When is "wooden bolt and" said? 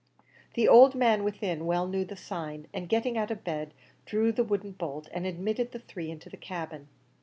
4.43-5.27